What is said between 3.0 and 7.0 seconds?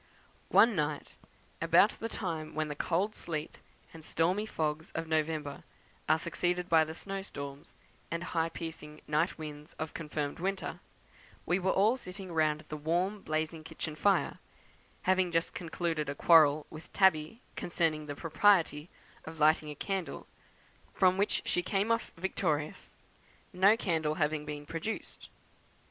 sleet and stormy fogs of November are succeeded by the